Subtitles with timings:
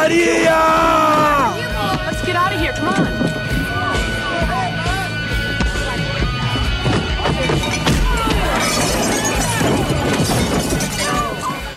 [0.00, 0.56] pancadaria!
[2.06, 2.72] Let's get out of here.
[2.72, 3.20] Come on.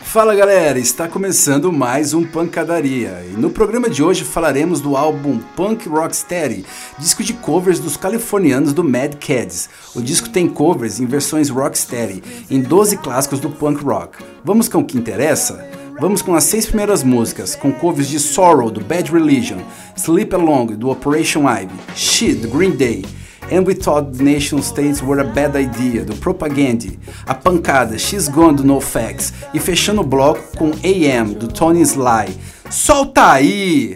[0.03, 5.39] Fala galera, está começando mais um Pancadaria e no programa de hoje falaremos do álbum
[5.55, 6.63] Punk Rocksteady,
[6.99, 9.71] disco de covers dos californianos do Mad Cads.
[9.95, 14.23] O disco tem covers em versões rocksteady, em 12 clássicos do punk rock.
[14.45, 15.67] Vamos com o que interessa?
[16.03, 19.59] Vamos com as seis primeiras músicas, com covers de Sorrow, do Bad Religion,
[19.95, 23.05] Sleep Along, do Operation Ivy, Shit, do Green Day,
[23.49, 26.89] And We Thought the Nation States Were a Bad Idea, do Propaganda,
[27.25, 32.37] A Pancada, She's Gone, do NoFX, e fechando o bloco com AM, do Tony Sly.
[32.69, 33.95] Solta aí!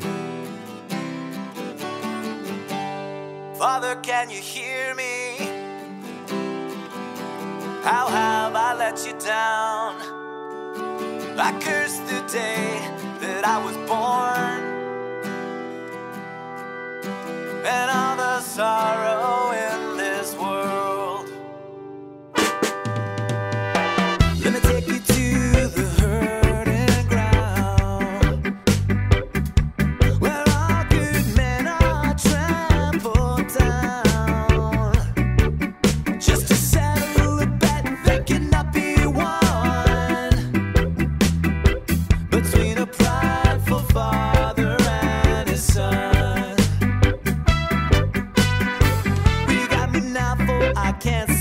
[3.59, 5.45] Father, can you hear me?
[7.83, 10.17] How have I let you down?
[11.39, 12.79] I curse the day
[13.19, 14.63] that I was born.
[17.63, 19.86] And all the sorrow in
[50.99, 51.36] can't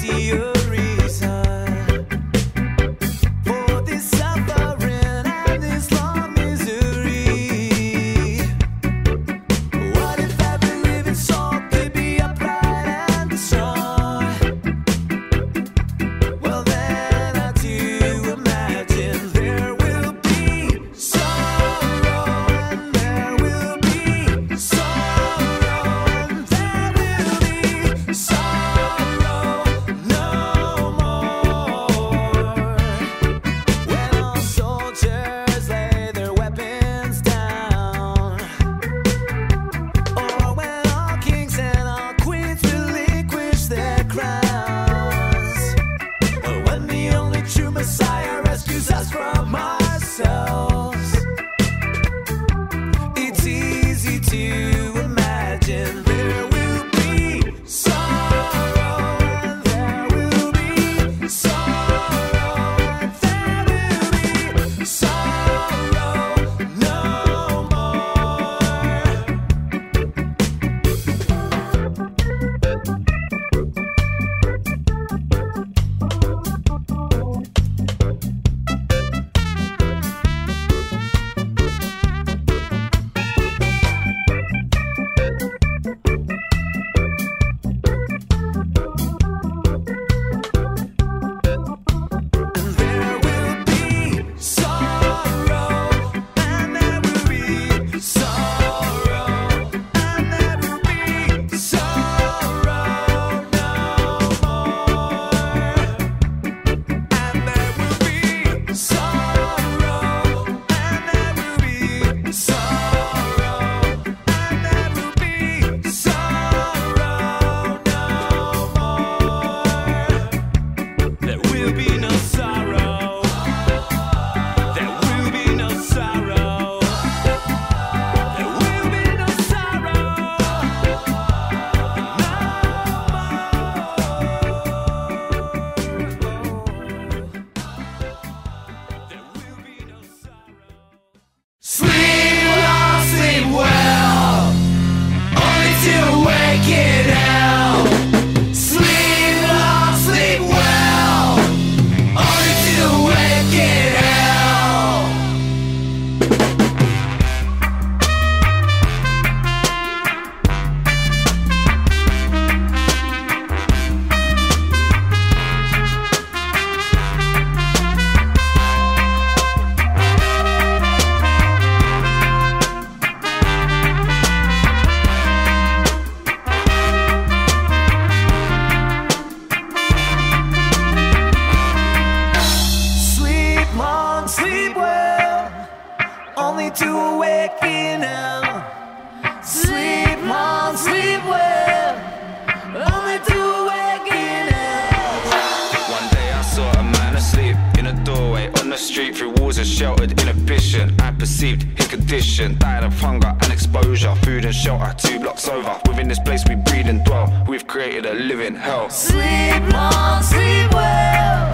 [199.77, 200.99] sheltered inhibition.
[201.01, 204.15] I perceived his condition, died of hunger and exposure.
[204.23, 205.79] Food and shelter, two blocks over.
[205.87, 207.45] Within this place we breed and dwell.
[207.47, 208.89] We've created a living hell.
[208.89, 211.53] Sleep long, sleep well,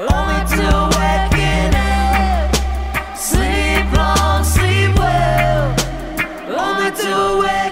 [0.00, 0.66] only to
[0.96, 2.56] waking up.
[3.18, 5.76] Sleep long, sleep well,
[6.48, 7.12] only to
[7.42, 7.71] waking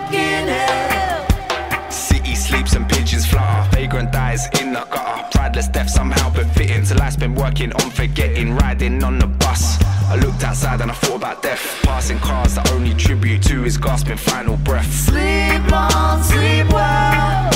[4.60, 5.28] In the gutter.
[5.32, 6.84] Prideless death somehow befitting.
[6.84, 8.56] Till life's been working on forgetting.
[8.56, 9.78] Riding on the bus.
[10.10, 11.80] I looked outside and I thought about death.
[11.82, 14.90] Passing cars, the only tribute to his gasping final breath.
[14.92, 17.50] Sleep on, sleep well,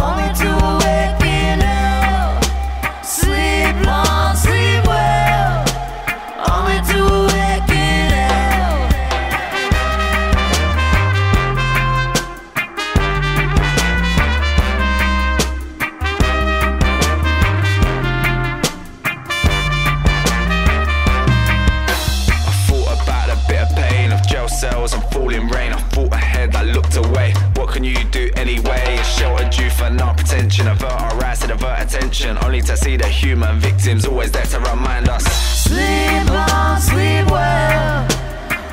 [0.00, 0.85] only to
[29.58, 30.68] You for non pretension.
[30.68, 32.36] Avert our eyes to divert attention.
[32.44, 35.24] Only to see the human victims always there to remind us.
[35.64, 38.06] Sleep long, sleep well,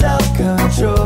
[0.00, 0.99] self-control.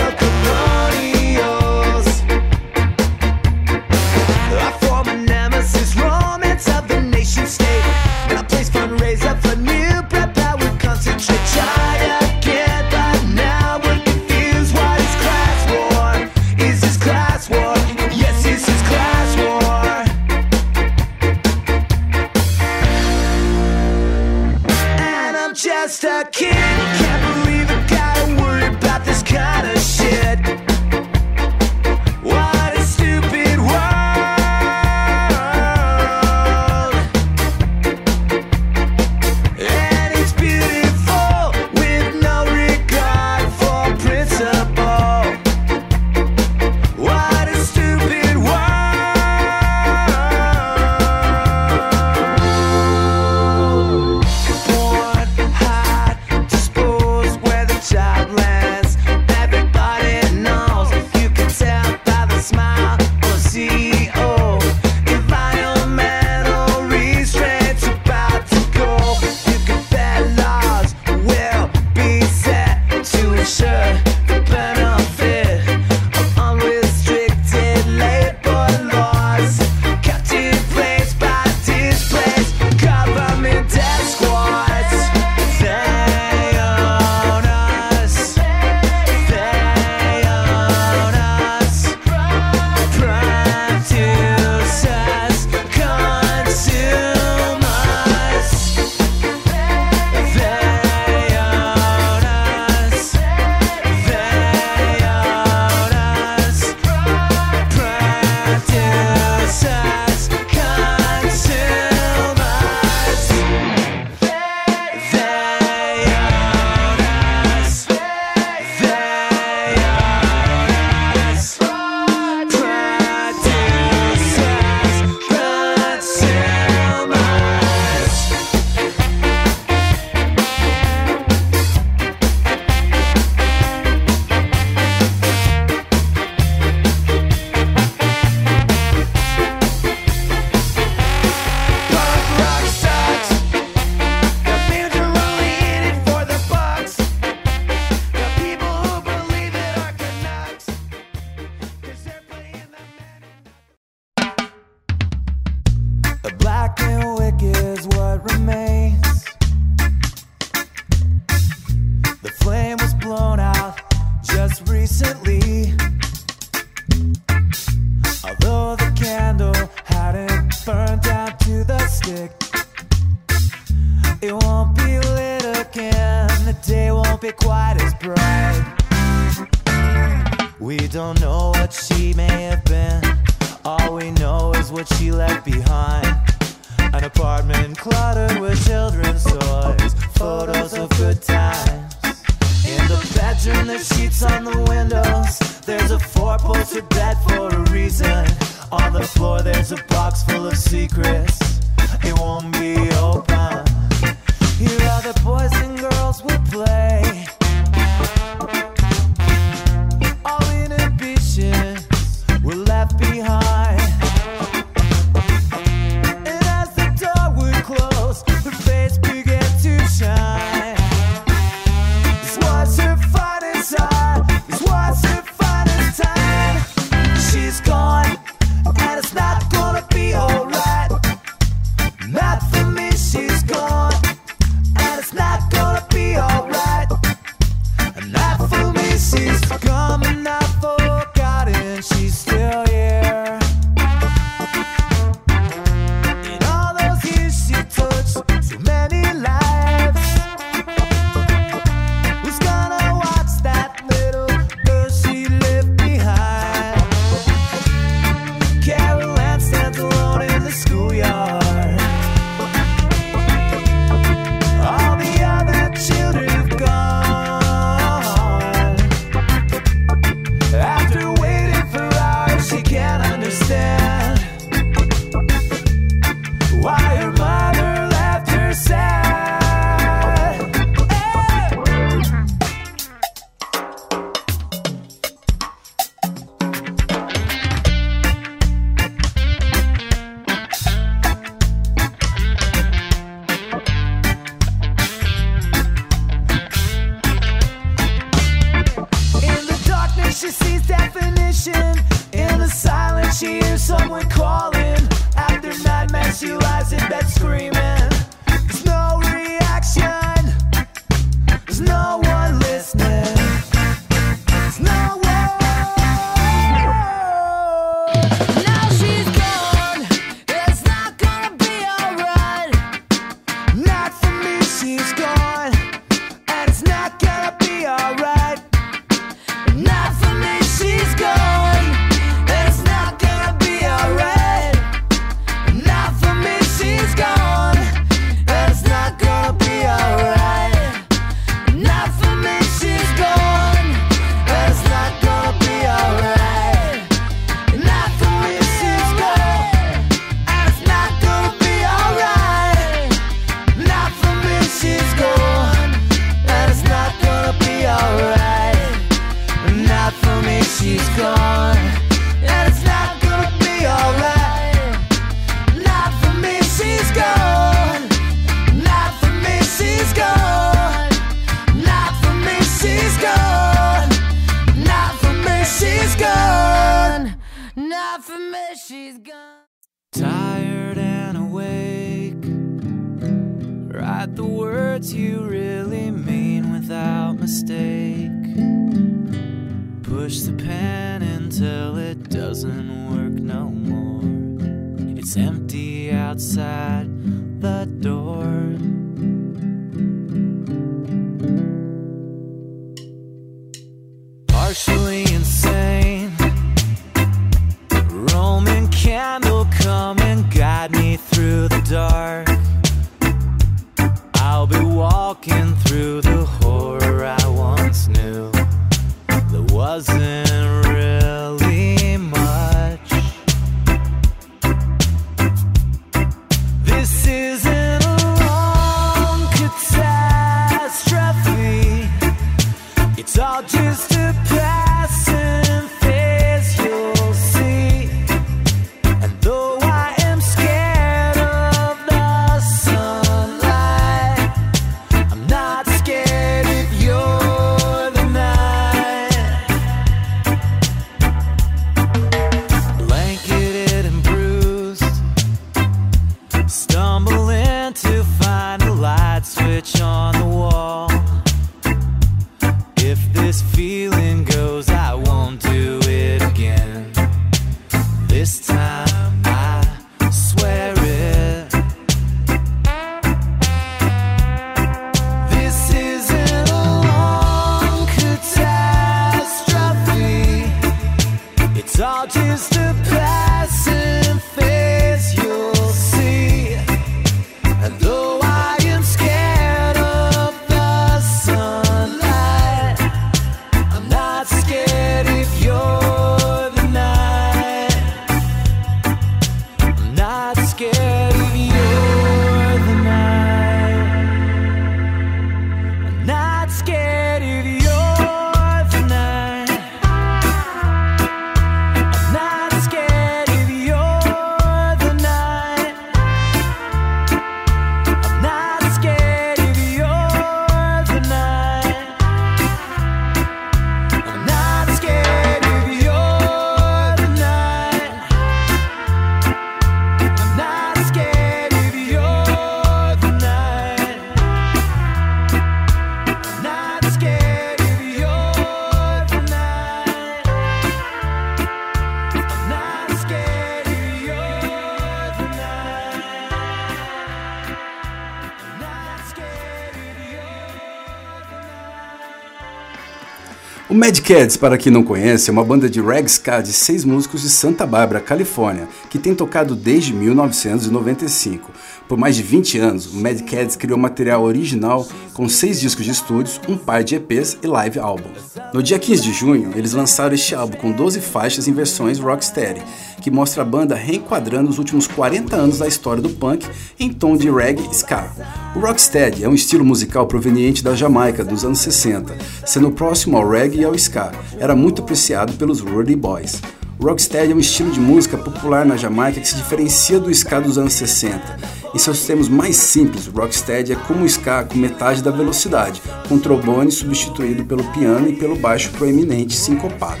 [553.68, 556.84] O Mad Cads, para quem não conhece, é uma banda de reggae ska de seis
[556.84, 561.50] músicos de Santa Bárbara, Califórnia, que tem tocado desde 1995.
[561.88, 565.92] Por mais de 20 anos, o Mad Cads criou material original com seis discos de
[565.92, 568.36] estúdios, um par de EPs e live álbuns.
[568.52, 572.62] No dia 15 de junho, eles lançaram este álbum com 12 faixas em versões rocksteady,
[573.00, 576.46] que mostra a banda reenquadrando os últimos 40 anos da história do punk
[576.78, 578.10] em tom de reggae ska.
[578.54, 583.26] O rocksteady é um estilo musical proveniente da Jamaica dos anos 60, sendo próximo ao
[583.26, 584.12] reggae e ao ska.
[584.38, 586.42] Era muito apreciado pelos Rudy Boys.
[586.78, 590.58] Rocksteady é um estilo de música popular na Jamaica que se diferencia do ska dos
[590.58, 595.02] anos 60 em seus sistemas mais simples, o rocksteady é como o ska com metade
[595.02, 600.00] da velocidade, com trombone substituído pelo piano e pelo baixo proeminente sincopado.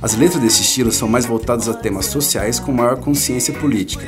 [0.00, 4.06] As letras desse estilo são mais voltadas a temas sociais com maior consciência política.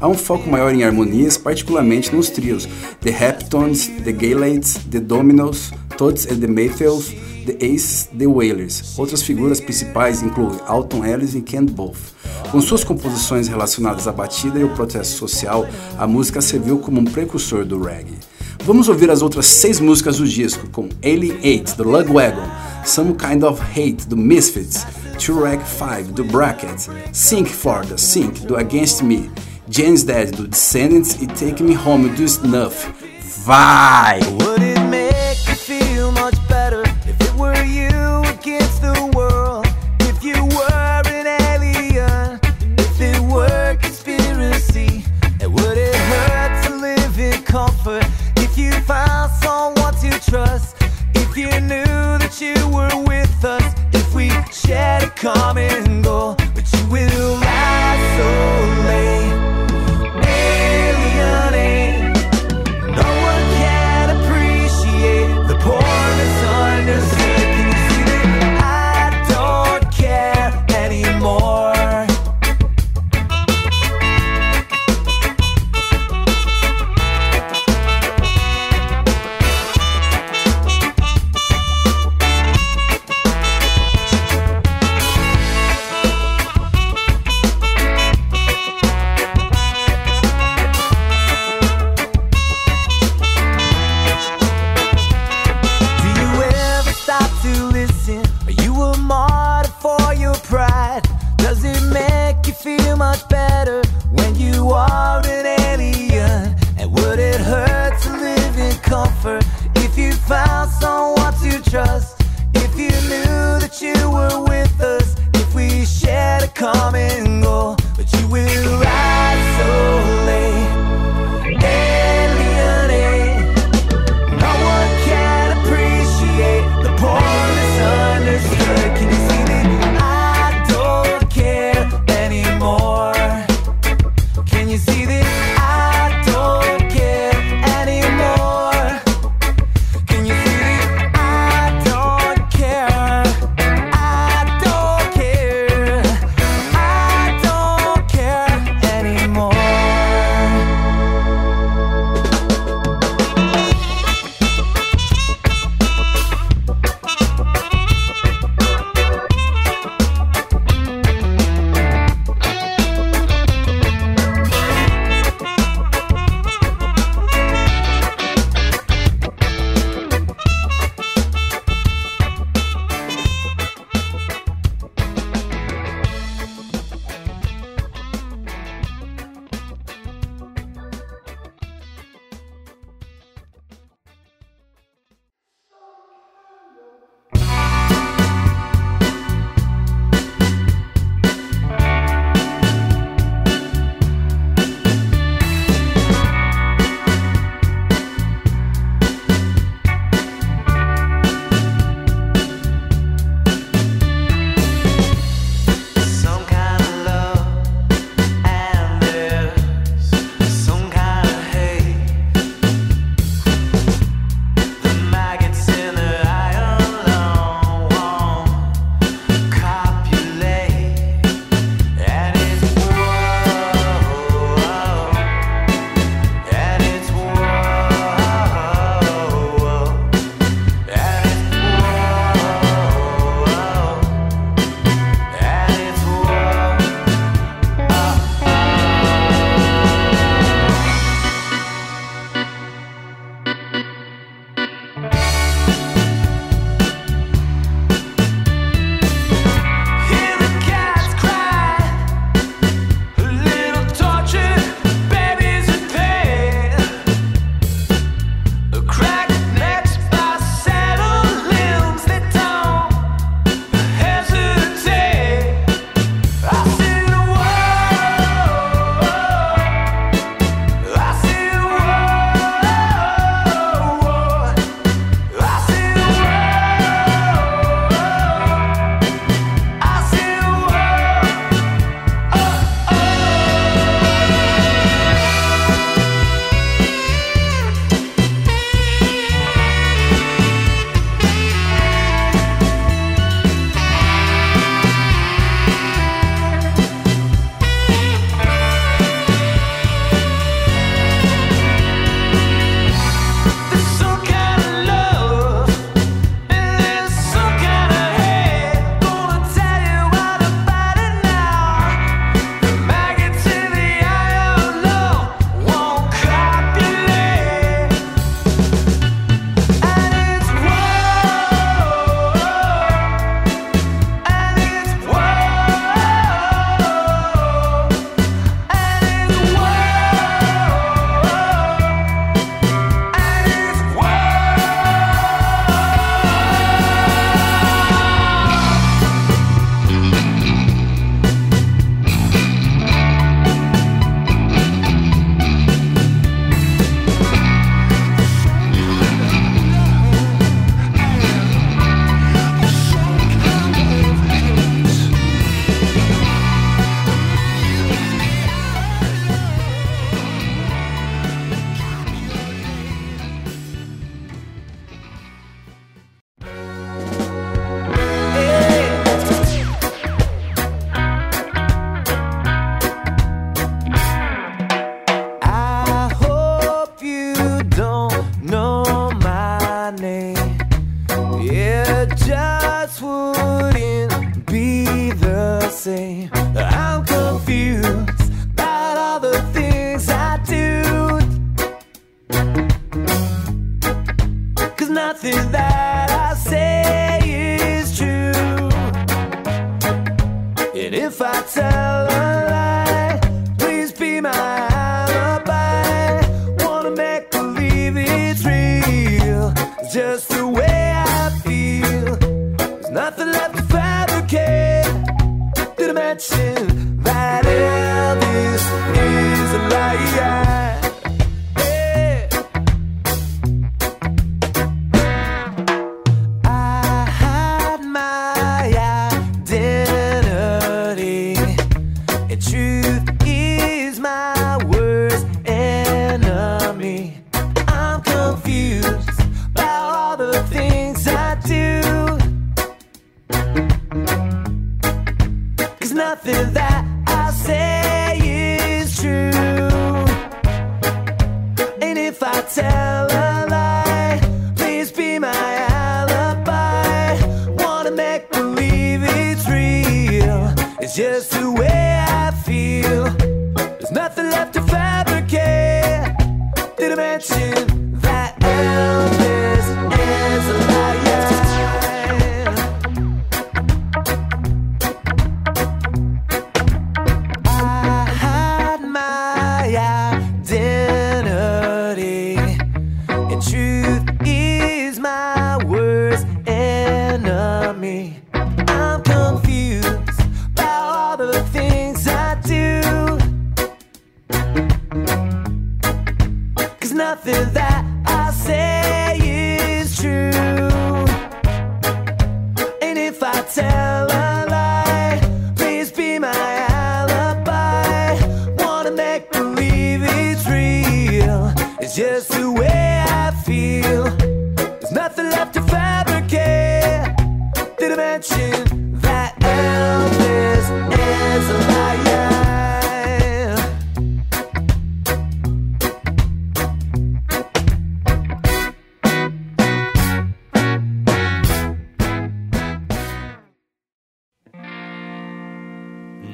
[0.00, 2.68] Há um foco maior em harmonias, particularmente nos trios
[3.00, 8.98] The Heptones, The Gaylades, The Dominos, Todds and the Mayfields, The Aces, The Wailers.
[8.98, 12.12] Outras figuras principais incluem Alton Ellis e Ken Both.
[12.50, 15.66] Com suas composições relacionadas à batida e o protesto social,
[15.98, 18.18] a música serviu como um precursor do reggae.
[18.64, 22.48] Vamos ouvir as outras seis músicas do disco, com Alien 8, do Lugwagon,
[22.84, 24.86] Some Kind of Hate, do Misfits,
[25.18, 29.30] Turek 5, do Bracket, Sink for the Sink, do Against Me,
[29.68, 32.88] James Dead, do Descendants e Take Me Home, do Snuff.
[33.44, 34.20] Vai!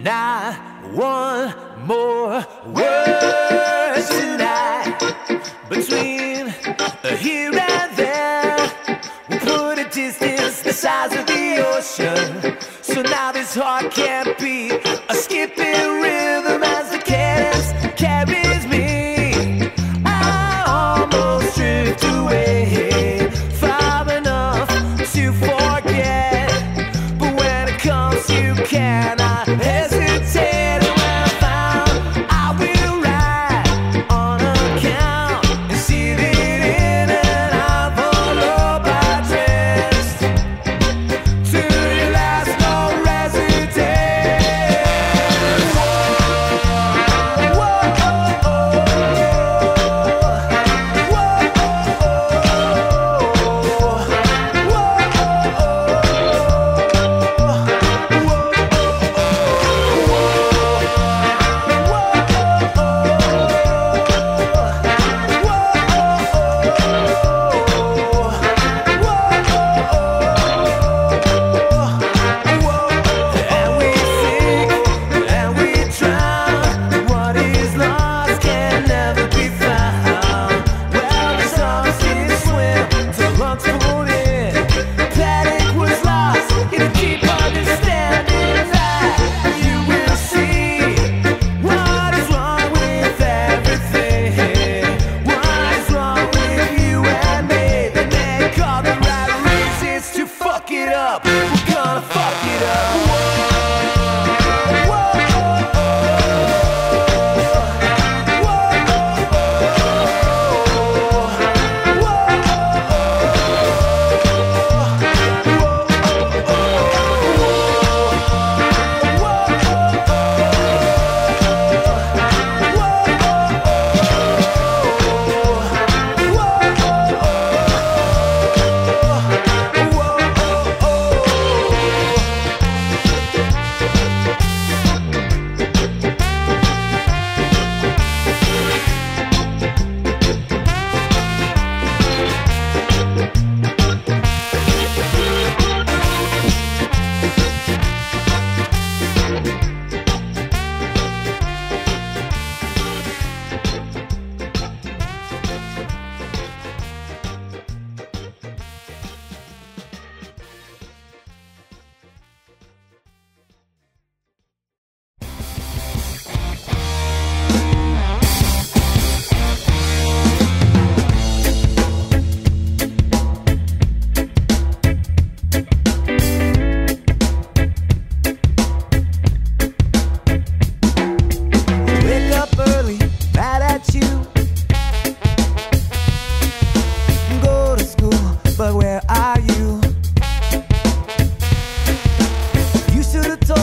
[0.02, 0.54] Not
[0.92, 4.96] one more word tonight.
[5.68, 6.54] Between
[7.18, 8.70] here and there
[9.28, 12.56] we put a distance the size of the ocean.
[12.80, 16.62] So now this heart can't beat A skipping rhythm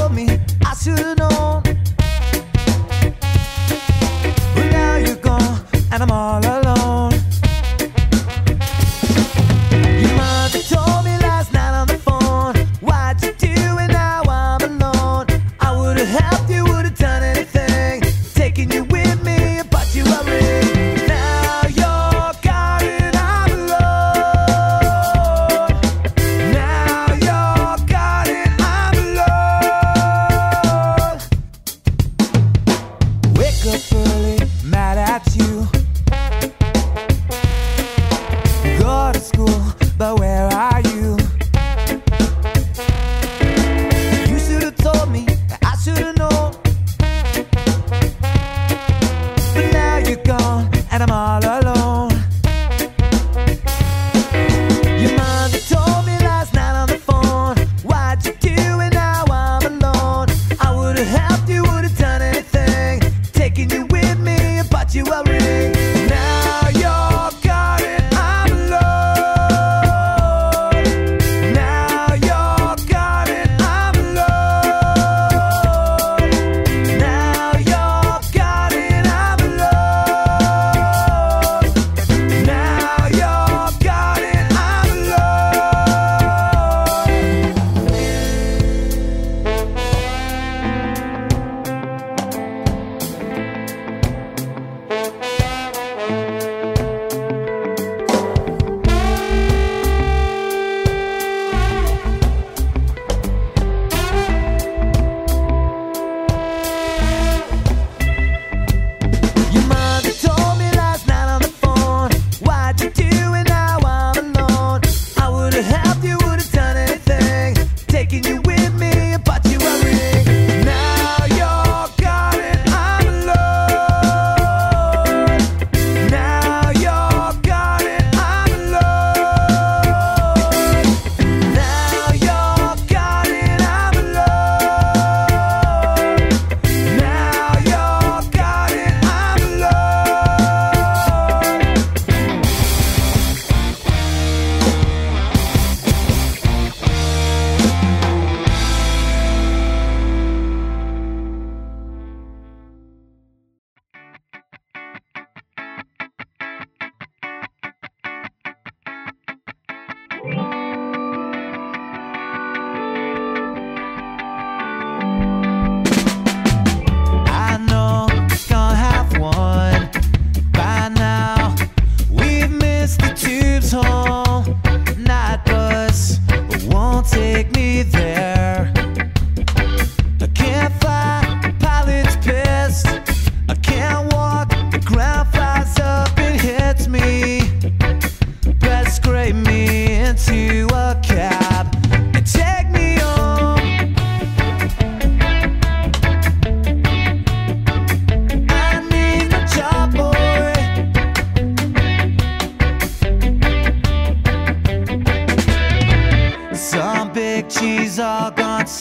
[0.10, 0.35] me.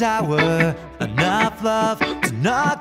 [0.05, 0.77] Sour.
[1.01, 2.74] Enough love to knock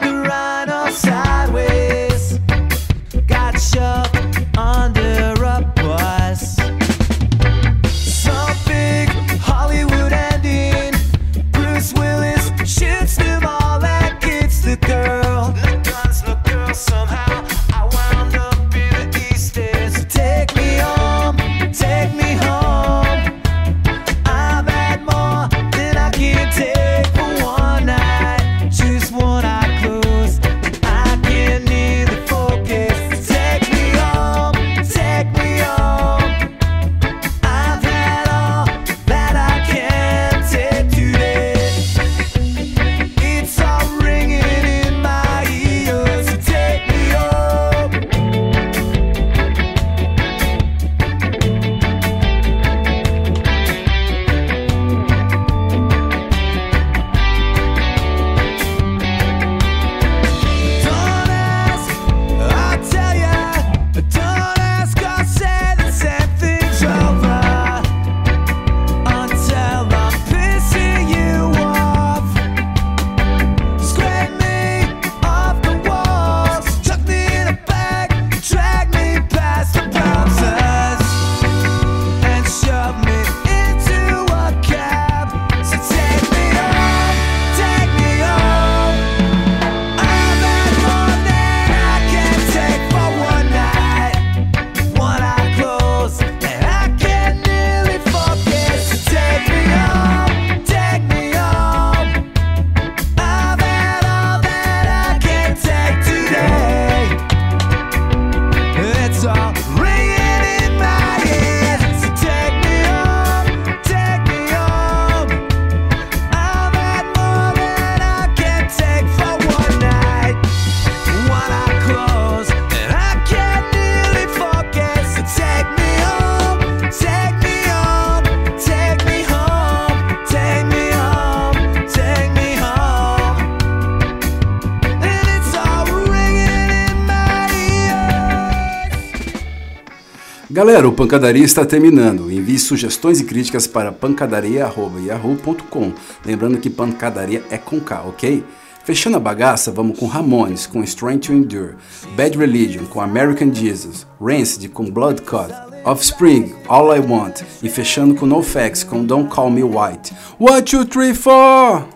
[141.13, 142.31] Pancadaria está terminando.
[142.31, 145.93] Envie sugestões e críticas para pancadaria.yahoo.com.
[146.25, 148.43] Lembrando que pancadaria é com K, ok?
[148.83, 151.75] Fechando a bagaça, vamos com Ramones, com Strength to Endure,
[152.17, 155.53] Bad Religion, com American Jesus, Rancid, com Blood Cut,
[155.85, 160.15] Offspring, All I Want, e fechando com NoFX, com Don't Call Me White.
[160.39, 161.87] One, two, three, four!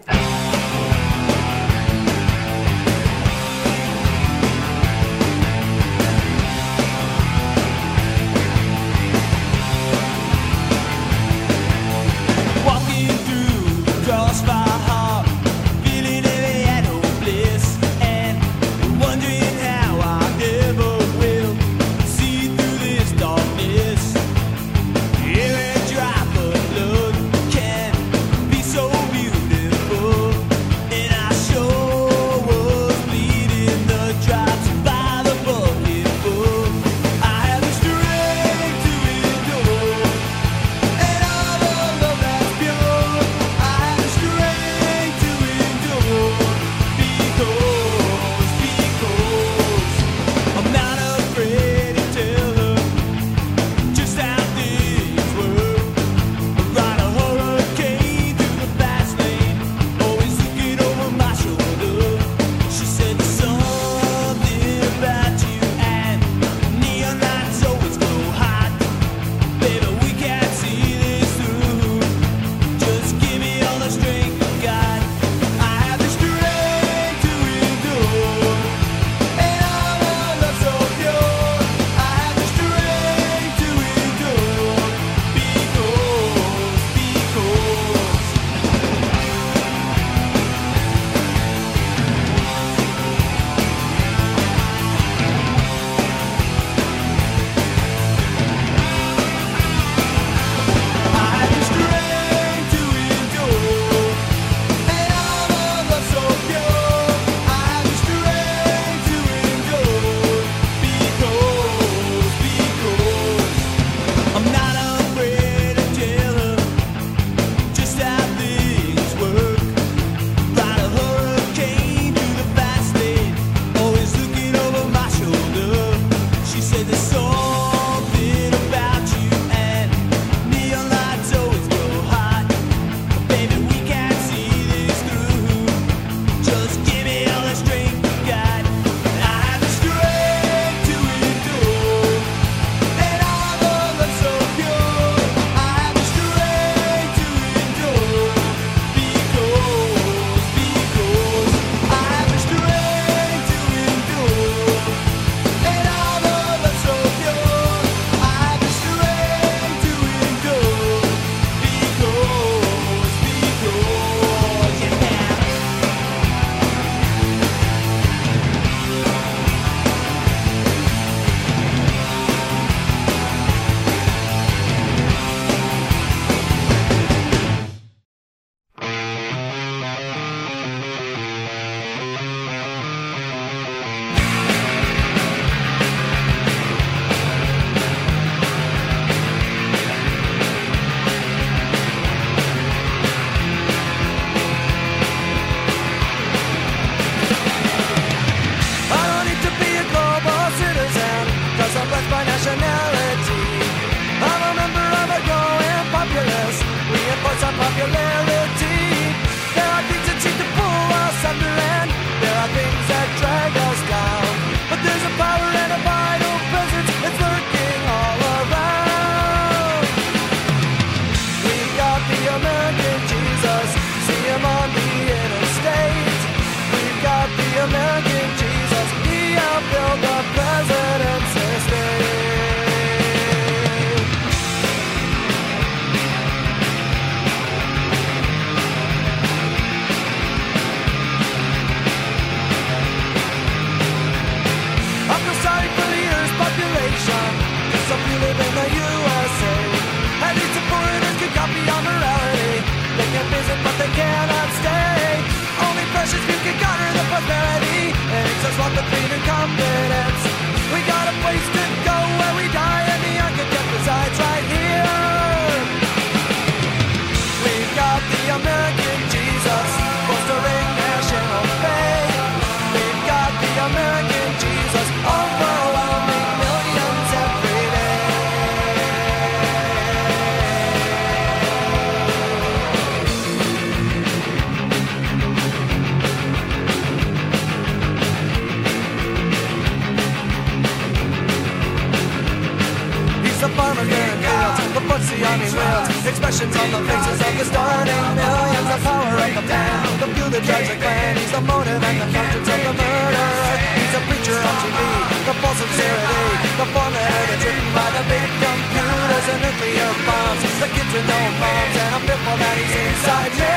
[296.27, 298.67] Expressions on the faces of the starting millions.
[298.67, 301.15] The power of the fuel that drives the clan.
[301.15, 303.55] He's the motive and the conscience of the murderer.
[303.79, 304.77] He's a preacher on TV,
[305.23, 310.41] the false sincerity, the formula that's written by the big computers and nuclear bombs.
[310.59, 313.55] The kids with no moms, and I'm fearful that he's inside me.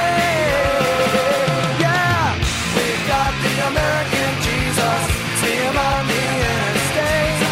[1.82, 2.38] Yeah,
[2.78, 5.02] we've got the American Jesus,
[5.42, 7.50] see on the interstate.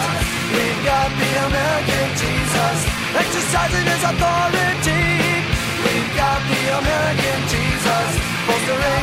[0.54, 2.78] We've got the American Jesus,
[3.18, 4.67] exercising his authority.
[8.68, 8.97] history